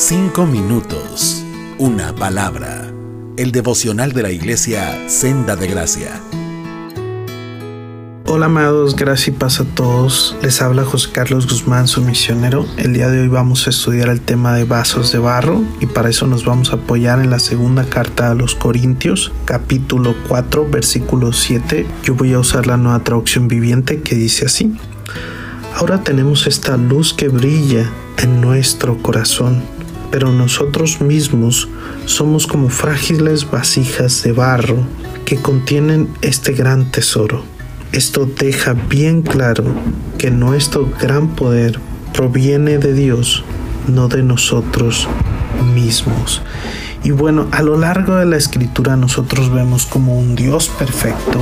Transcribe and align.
Cinco 0.00 0.46
minutos. 0.46 1.42
Una 1.76 2.14
palabra. 2.14 2.88
El 3.36 3.50
devocional 3.50 4.12
de 4.12 4.22
la 4.22 4.30
iglesia 4.30 4.96
Senda 5.08 5.56
de 5.56 5.66
Gracia. 5.66 6.20
Hola 8.24 8.46
amados, 8.46 8.94
gracias 8.94 9.26
y 9.26 9.30
paz 9.32 9.58
a 9.58 9.64
todos. 9.64 10.36
Les 10.40 10.62
habla 10.62 10.84
José 10.84 11.10
Carlos 11.10 11.48
Guzmán, 11.48 11.88
su 11.88 12.00
misionero. 12.00 12.64
El 12.76 12.92
día 12.92 13.08
de 13.08 13.22
hoy 13.22 13.26
vamos 13.26 13.66
a 13.66 13.70
estudiar 13.70 14.08
el 14.08 14.20
tema 14.20 14.54
de 14.54 14.62
vasos 14.62 15.10
de 15.10 15.18
barro 15.18 15.64
y 15.80 15.86
para 15.86 16.10
eso 16.10 16.28
nos 16.28 16.44
vamos 16.44 16.70
a 16.70 16.76
apoyar 16.76 17.18
en 17.18 17.30
la 17.30 17.40
segunda 17.40 17.82
carta 17.82 18.30
a 18.30 18.34
los 18.36 18.54
Corintios, 18.54 19.32
capítulo 19.46 20.14
4, 20.28 20.70
versículo 20.70 21.32
7. 21.32 21.88
Yo 22.04 22.14
voy 22.14 22.34
a 22.34 22.38
usar 22.38 22.68
la 22.68 22.76
nueva 22.76 23.02
traducción 23.02 23.48
viviente 23.48 24.00
que 24.00 24.14
dice 24.14 24.46
así. 24.46 24.78
Ahora 25.74 26.04
tenemos 26.04 26.46
esta 26.46 26.76
luz 26.76 27.12
que 27.12 27.26
brilla 27.26 27.90
en 28.18 28.40
nuestro 28.40 28.96
corazón 29.02 29.76
pero 30.10 30.32
nosotros 30.32 31.00
mismos 31.00 31.68
somos 32.06 32.46
como 32.46 32.68
frágiles 32.70 33.50
vasijas 33.50 34.22
de 34.22 34.32
barro 34.32 34.76
que 35.24 35.36
contienen 35.36 36.08
este 36.22 36.52
gran 36.52 36.90
tesoro. 36.90 37.42
Esto 37.92 38.26
deja 38.26 38.74
bien 38.74 39.22
claro 39.22 39.64
que 40.18 40.30
nuestro 40.30 40.90
gran 41.00 41.28
poder 41.28 41.78
proviene 42.12 42.78
de 42.78 42.92
Dios, 42.92 43.44
no 43.86 44.08
de 44.08 44.22
nosotros 44.22 45.08
mismos. 45.74 46.42
Y 47.04 47.12
bueno, 47.12 47.46
a 47.52 47.62
lo 47.62 47.78
largo 47.78 48.16
de 48.16 48.26
la 48.26 48.36
escritura 48.36 48.96
nosotros 48.96 49.52
vemos 49.52 49.86
como 49.86 50.18
un 50.18 50.34
Dios 50.34 50.68
perfecto 50.68 51.40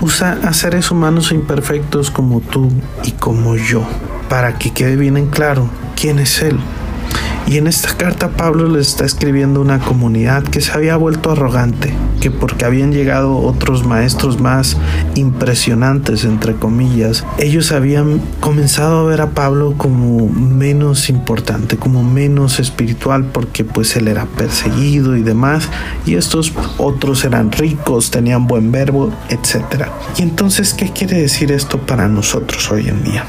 usa 0.00 0.38
a 0.44 0.52
seres 0.52 0.90
humanos 0.90 1.32
imperfectos 1.32 2.10
como 2.10 2.40
tú 2.40 2.70
y 3.04 3.12
como 3.12 3.56
yo, 3.56 3.82
para 4.28 4.56
que 4.58 4.72
quede 4.72 4.96
bien 4.96 5.16
en 5.16 5.26
claro 5.26 5.68
quién 5.96 6.20
es 6.20 6.40
Él 6.42 6.58
y 7.48 7.56
en 7.56 7.66
esta 7.66 7.96
carta 7.96 8.28
Pablo 8.28 8.68
les 8.68 8.88
está 8.88 9.06
escribiendo 9.06 9.62
una 9.62 9.78
comunidad 9.78 10.42
que 10.42 10.60
se 10.60 10.72
había 10.72 10.96
vuelto 10.96 11.30
arrogante, 11.30 11.94
que 12.20 12.30
porque 12.30 12.66
habían 12.66 12.92
llegado 12.92 13.38
otros 13.38 13.86
maestros 13.86 14.38
más 14.38 14.76
impresionantes, 15.14 16.24
entre 16.24 16.56
comillas, 16.56 17.24
ellos 17.38 17.72
habían 17.72 18.20
comenzado 18.40 18.98
a 18.98 19.04
ver 19.04 19.22
a 19.22 19.30
Pablo 19.30 19.74
como 19.78 20.28
menos 20.28 21.08
importante, 21.08 21.78
como 21.78 22.02
menos 22.02 22.60
espiritual, 22.60 23.24
porque 23.24 23.64
pues 23.64 23.96
él 23.96 24.08
era 24.08 24.26
perseguido 24.26 25.16
y 25.16 25.22
demás, 25.22 25.70
y 26.04 26.16
estos 26.16 26.52
otros 26.76 27.24
eran 27.24 27.50
ricos, 27.50 28.10
tenían 28.10 28.46
buen 28.46 28.70
verbo, 28.72 29.10
etc. 29.30 29.86
Y 30.18 30.22
entonces, 30.22 30.74
¿qué 30.74 30.92
quiere 30.92 31.22
decir 31.22 31.50
esto 31.50 31.78
para 31.78 32.08
nosotros 32.08 32.70
hoy 32.70 32.88
en 32.88 33.02
día? 33.04 33.24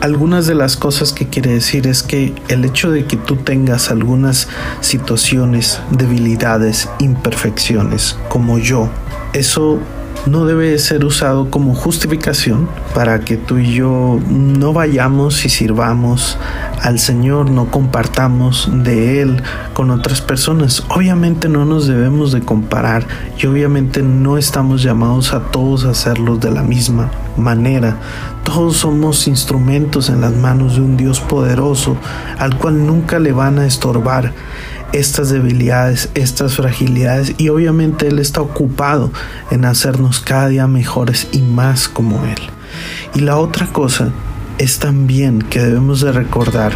Algunas 0.00 0.46
de 0.46 0.54
las 0.54 0.78
cosas 0.78 1.12
que 1.12 1.28
quiere 1.28 1.52
decir 1.52 1.86
es 1.86 2.02
que 2.02 2.34
el 2.48 2.64
hecho 2.64 2.90
de 2.90 3.04
que 3.04 3.18
tú 3.18 3.36
tengas 3.36 3.90
algunas 3.90 4.48
situaciones, 4.80 5.78
debilidades, 5.90 6.88
imperfecciones, 7.00 8.16
como 8.30 8.58
yo, 8.58 8.88
eso 9.34 9.78
no 10.26 10.44
debe 10.44 10.78
ser 10.78 11.04
usado 11.04 11.50
como 11.50 11.74
justificación 11.74 12.68
para 12.94 13.20
que 13.20 13.36
tú 13.36 13.58
y 13.58 13.74
yo 13.74 14.18
no 14.28 14.72
vayamos 14.72 15.44
y 15.44 15.48
sirvamos 15.48 16.38
al 16.82 16.98
Señor, 16.98 17.50
no 17.50 17.70
compartamos 17.70 18.70
de 18.72 19.22
Él 19.22 19.42
con 19.72 19.90
otras 19.90 20.20
personas. 20.20 20.84
Obviamente 20.88 21.48
no 21.48 21.64
nos 21.64 21.86
debemos 21.86 22.32
de 22.32 22.40
comparar 22.40 23.06
y 23.38 23.46
obviamente 23.46 24.02
no 24.02 24.38
estamos 24.38 24.82
llamados 24.82 25.32
a 25.32 25.50
todos 25.50 25.84
a 25.84 25.90
hacerlo 25.90 26.36
de 26.36 26.50
la 26.50 26.62
misma 26.62 27.10
manera. 27.36 27.96
Todos 28.44 28.78
somos 28.78 29.26
instrumentos 29.28 30.08
en 30.08 30.20
las 30.20 30.34
manos 30.34 30.76
de 30.76 30.82
un 30.82 30.96
Dios 30.96 31.20
poderoso 31.20 31.96
al 32.38 32.56
cual 32.58 32.86
nunca 32.86 33.18
le 33.18 33.32
van 33.32 33.58
a 33.58 33.66
estorbar 33.66 34.32
estas 34.92 35.30
debilidades, 35.30 36.10
estas 36.14 36.54
fragilidades 36.56 37.34
y 37.38 37.48
obviamente 37.48 38.08
Él 38.08 38.18
está 38.18 38.40
ocupado 38.40 39.12
en 39.50 39.64
hacernos 39.64 40.20
cada 40.20 40.48
día 40.48 40.66
mejores 40.66 41.28
y 41.32 41.40
más 41.40 41.88
como 41.88 42.24
Él. 42.24 42.40
Y 43.14 43.20
la 43.20 43.38
otra 43.38 43.66
cosa 43.66 44.10
es 44.58 44.78
también 44.78 45.40
que 45.40 45.60
debemos 45.60 46.00
de 46.00 46.12
recordar 46.12 46.72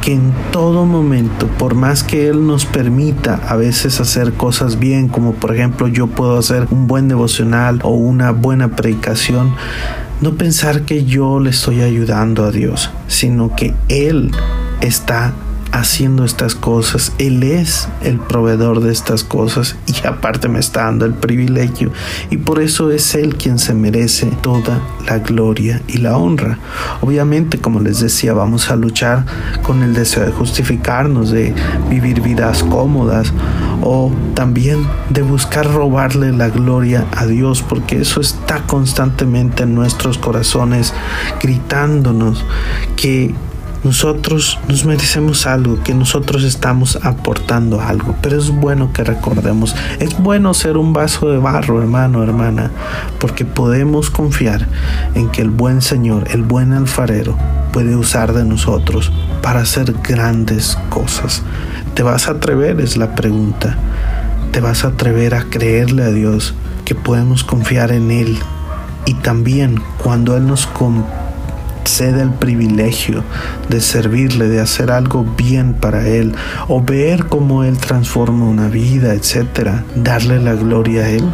que 0.00 0.12
en 0.12 0.34
todo 0.50 0.84
momento, 0.84 1.46
por 1.46 1.76
más 1.76 2.02
que 2.02 2.28
Él 2.28 2.44
nos 2.46 2.66
permita 2.66 3.40
a 3.46 3.54
veces 3.54 4.00
hacer 4.00 4.32
cosas 4.32 4.80
bien, 4.80 5.06
como 5.06 5.34
por 5.34 5.54
ejemplo 5.54 5.86
yo 5.86 6.08
puedo 6.08 6.36
hacer 6.36 6.66
un 6.70 6.88
buen 6.88 7.06
devocional 7.06 7.78
o 7.84 7.90
una 7.90 8.32
buena 8.32 8.74
predicación, 8.74 9.54
no 10.20 10.34
pensar 10.34 10.82
que 10.82 11.04
yo 11.04 11.38
le 11.38 11.50
estoy 11.50 11.82
ayudando 11.82 12.44
a 12.44 12.50
Dios, 12.50 12.90
sino 13.06 13.54
que 13.54 13.74
Él 13.88 14.32
está 14.80 15.32
haciendo 15.72 16.24
estas 16.24 16.54
cosas. 16.54 17.12
Él 17.18 17.42
es 17.42 17.88
el 18.02 18.18
proveedor 18.18 18.80
de 18.80 18.92
estas 18.92 19.24
cosas 19.24 19.76
y 19.86 20.06
aparte 20.06 20.48
me 20.48 20.60
está 20.60 20.84
dando 20.84 21.06
el 21.06 21.14
privilegio. 21.14 21.90
Y 22.30 22.36
por 22.36 22.62
eso 22.62 22.90
es 22.90 23.14
Él 23.14 23.36
quien 23.36 23.58
se 23.58 23.74
merece 23.74 24.26
toda 24.42 24.80
la 25.06 25.18
gloria 25.18 25.82
y 25.88 25.98
la 25.98 26.16
honra. 26.16 26.58
Obviamente, 27.00 27.58
como 27.58 27.80
les 27.80 28.00
decía, 28.00 28.34
vamos 28.34 28.70
a 28.70 28.76
luchar 28.76 29.24
con 29.62 29.82
el 29.82 29.94
deseo 29.94 30.24
de 30.24 30.32
justificarnos, 30.32 31.30
de 31.30 31.54
vivir 31.88 32.20
vidas 32.20 32.62
cómodas 32.62 33.32
o 33.82 34.12
también 34.34 34.86
de 35.10 35.22
buscar 35.22 35.72
robarle 35.72 36.32
la 36.32 36.50
gloria 36.50 37.06
a 37.16 37.26
Dios, 37.26 37.62
porque 37.62 38.00
eso 38.00 38.20
está 38.20 38.62
constantemente 38.66 39.62
en 39.62 39.74
nuestros 39.74 40.18
corazones 40.18 40.92
gritándonos 41.40 42.44
que 42.96 43.34
nosotros 43.84 44.58
nos 44.68 44.84
merecemos 44.84 45.46
algo, 45.46 45.82
que 45.82 45.94
nosotros 45.94 46.44
estamos 46.44 46.98
aportando 47.02 47.80
algo, 47.80 48.14
pero 48.22 48.38
es 48.38 48.50
bueno 48.50 48.92
que 48.92 49.02
recordemos, 49.02 49.74
es 49.98 50.16
bueno 50.18 50.54
ser 50.54 50.76
un 50.76 50.92
vaso 50.92 51.30
de 51.30 51.38
barro, 51.38 51.80
hermano, 51.80 52.22
hermana, 52.22 52.70
porque 53.18 53.44
podemos 53.44 54.10
confiar 54.10 54.68
en 55.14 55.28
que 55.30 55.42
el 55.42 55.50
buen 55.50 55.82
Señor, 55.82 56.28
el 56.30 56.42
buen 56.42 56.72
alfarero, 56.72 57.36
puede 57.72 57.96
usar 57.96 58.32
de 58.32 58.44
nosotros 58.44 59.12
para 59.42 59.60
hacer 59.60 59.92
grandes 60.02 60.78
cosas. 60.88 61.42
¿Te 61.94 62.02
vas 62.02 62.28
a 62.28 62.32
atrever? 62.32 62.80
Es 62.80 62.96
la 62.96 63.14
pregunta. 63.14 63.76
¿Te 64.52 64.60
vas 64.60 64.84
a 64.84 64.88
atrever 64.88 65.34
a 65.34 65.44
creerle 65.44 66.04
a 66.04 66.10
Dios 66.10 66.54
que 66.84 66.94
podemos 66.94 67.42
confiar 67.42 67.90
en 67.90 68.10
Él? 68.10 68.38
Y 69.06 69.14
también 69.14 69.82
cuando 69.98 70.36
Él 70.36 70.46
nos 70.46 70.66
cede 71.84 72.22
el 72.22 72.30
privilegio 72.30 73.22
de 73.68 73.80
servirle, 73.80 74.48
de 74.48 74.60
hacer 74.60 74.90
algo 74.90 75.24
bien 75.36 75.74
para 75.74 76.06
Él, 76.06 76.34
o 76.68 76.82
ver 76.82 77.26
cómo 77.26 77.64
Él 77.64 77.78
transforma 77.78 78.46
una 78.46 78.68
vida, 78.68 79.14
etcétera, 79.14 79.84
darle 79.94 80.40
la 80.40 80.54
gloria 80.54 81.02
a 81.02 81.08
Él, 81.08 81.24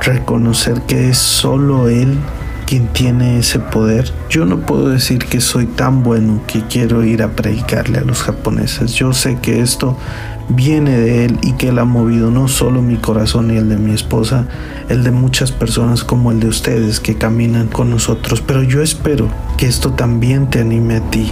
reconocer 0.00 0.82
que 0.82 1.10
es 1.10 1.18
solo 1.18 1.88
Él 1.88 2.18
quien 2.72 2.88
tiene 2.88 3.38
ese 3.38 3.58
poder. 3.58 4.10
Yo 4.30 4.46
no 4.46 4.60
puedo 4.60 4.88
decir 4.88 5.26
que 5.26 5.42
soy 5.42 5.66
tan 5.66 6.02
bueno 6.02 6.40
que 6.46 6.62
quiero 6.62 7.04
ir 7.04 7.22
a 7.22 7.32
predicarle 7.32 7.98
a 7.98 8.02
los 8.02 8.22
japoneses. 8.22 8.94
Yo 8.94 9.12
sé 9.12 9.36
que 9.42 9.60
esto 9.60 9.98
viene 10.48 10.96
de 10.96 11.26
Él 11.26 11.38
y 11.42 11.52
que 11.52 11.68
Él 11.68 11.78
ha 11.78 11.84
movido 11.84 12.30
no 12.30 12.48
solo 12.48 12.80
mi 12.80 12.96
corazón 12.96 13.50
y 13.50 13.58
el 13.58 13.68
de 13.68 13.76
mi 13.76 13.92
esposa, 13.92 14.46
el 14.88 15.04
de 15.04 15.10
muchas 15.10 15.52
personas 15.52 16.02
como 16.02 16.32
el 16.32 16.40
de 16.40 16.48
ustedes 16.48 16.98
que 16.98 17.18
caminan 17.18 17.66
con 17.66 17.90
nosotros. 17.90 18.40
Pero 18.40 18.62
yo 18.62 18.80
espero 18.80 19.28
que 19.58 19.66
esto 19.66 19.92
también 19.92 20.48
te 20.48 20.60
anime 20.60 20.96
a 20.96 21.10
ti, 21.10 21.30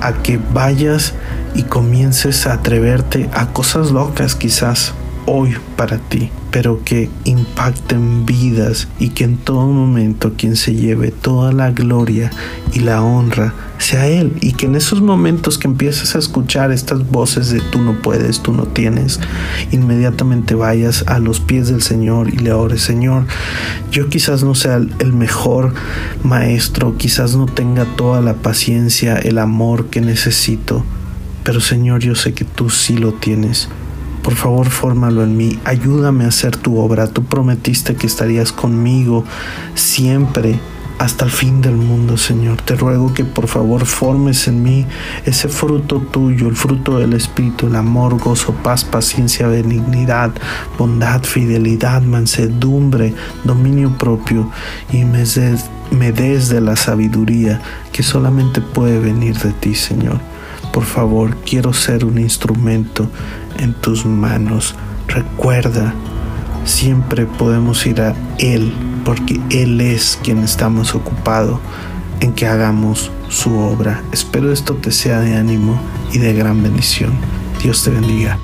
a 0.00 0.14
que 0.14 0.40
vayas 0.54 1.12
y 1.54 1.64
comiences 1.64 2.46
a 2.46 2.54
atreverte 2.54 3.28
a 3.34 3.52
cosas 3.52 3.90
locas 3.90 4.34
quizás 4.34 4.94
hoy 5.26 5.56
para 5.76 5.98
ti, 5.98 6.30
pero 6.50 6.82
que 6.84 7.10
impacten 7.24 8.24
vidas 8.24 8.88
y 8.98 9.10
que 9.10 9.24
en 9.24 9.36
todo 9.36 9.66
momento 9.66 10.32
quien 10.36 10.56
se 10.56 10.74
lleve 10.74 11.10
toda 11.10 11.52
la 11.52 11.70
gloria 11.72 12.30
y 12.72 12.80
la 12.80 13.02
honra 13.02 13.52
sea 13.78 14.06
Él. 14.06 14.32
Y 14.40 14.52
que 14.52 14.66
en 14.66 14.76
esos 14.76 15.02
momentos 15.02 15.58
que 15.58 15.68
empieces 15.68 16.14
a 16.14 16.18
escuchar 16.18 16.72
estas 16.72 17.10
voces 17.10 17.50
de 17.50 17.60
tú 17.60 17.82
no 17.82 18.00
puedes, 18.00 18.40
tú 18.40 18.52
no 18.52 18.64
tienes, 18.64 19.20
inmediatamente 19.72 20.54
vayas 20.54 21.04
a 21.08 21.18
los 21.18 21.40
pies 21.40 21.68
del 21.68 21.82
Señor 21.82 22.28
y 22.32 22.38
le 22.38 22.52
ores, 22.52 22.82
Señor, 22.82 23.26
yo 23.90 24.08
quizás 24.08 24.44
no 24.44 24.54
sea 24.54 24.76
el 24.76 25.12
mejor 25.12 25.74
maestro, 26.22 26.96
quizás 26.96 27.34
no 27.36 27.46
tenga 27.46 27.84
toda 27.96 28.20
la 28.20 28.34
paciencia, 28.34 29.16
el 29.16 29.38
amor 29.38 29.86
que 29.86 30.00
necesito, 30.00 30.84
pero 31.42 31.60
Señor, 31.60 32.00
yo 32.00 32.14
sé 32.14 32.32
que 32.32 32.44
tú 32.44 32.70
sí 32.70 32.96
lo 32.96 33.12
tienes 33.12 33.68
por 34.26 34.34
favor, 34.34 34.70
fórmalo 34.70 35.22
en 35.22 35.36
mí. 35.36 35.56
Ayúdame 35.64 36.24
a 36.24 36.28
hacer 36.28 36.56
tu 36.56 36.80
obra. 36.80 37.06
Tú 37.06 37.22
prometiste 37.22 37.94
que 37.94 38.08
estarías 38.08 38.50
conmigo 38.50 39.22
siempre 39.76 40.58
hasta 40.98 41.26
el 41.26 41.30
fin 41.30 41.60
del 41.60 41.76
mundo, 41.76 42.16
Señor. 42.16 42.60
Te 42.62 42.74
ruego 42.74 43.14
que 43.14 43.24
por 43.24 43.46
favor 43.46 43.86
formes 43.86 44.48
en 44.48 44.64
mí 44.64 44.84
ese 45.26 45.48
fruto 45.48 46.00
tuyo, 46.00 46.48
el 46.48 46.56
fruto 46.56 46.98
del 46.98 47.12
Espíritu, 47.12 47.68
el 47.68 47.76
amor, 47.76 48.18
gozo, 48.18 48.52
paz, 48.64 48.82
paciencia, 48.82 49.46
benignidad, 49.46 50.32
bondad, 50.76 51.22
fidelidad, 51.22 52.02
mansedumbre, 52.02 53.14
dominio 53.44 53.96
propio 53.96 54.50
y 54.92 55.04
me 55.04 55.18
des, 55.18 55.66
me 55.92 56.10
des 56.10 56.48
de 56.48 56.60
la 56.60 56.74
sabiduría 56.74 57.60
que 57.92 58.02
solamente 58.02 58.60
puede 58.60 58.98
venir 58.98 59.38
de 59.38 59.52
ti, 59.52 59.76
Señor 59.76 60.18
Por 60.72 60.82
favor, 60.82 61.36
quiero 61.44 61.72
ser 61.72 62.04
un 62.04 62.18
instrumento 62.18 63.08
en 63.58 63.74
tus 63.74 64.04
manos. 64.06 64.74
Recuerda, 65.08 65.94
siempre 66.64 67.26
podemos 67.26 67.86
ir 67.86 68.00
a 68.00 68.14
Él, 68.38 68.72
porque 69.04 69.40
Él 69.50 69.80
es 69.80 70.18
quien 70.22 70.38
estamos 70.38 70.94
ocupado 70.94 71.60
en 72.20 72.32
que 72.32 72.46
hagamos 72.46 73.10
su 73.28 73.56
obra. 73.58 74.02
Espero 74.12 74.52
esto 74.52 74.74
te 74.74 74.92
sea 74.92 75.20
de 75.20 75.36
ánimo 75.36 75.78
y 76.12 76.18
de 76.18 76.32
gran 76.32 76.62
bendición. 76.62 77.12
Dios 77.62 77.82
te 77.84 77.90
bendiga. 77.90 78.38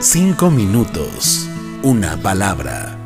Cinco 0.00 0.50
minutos, 0.50 1.48
una 1.82 2.16
palabra 2.16 2.97